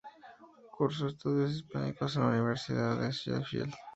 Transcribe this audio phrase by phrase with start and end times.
[0.75, 3.75] Cursó Estudios Hispánicos en Universidad de Sheffield.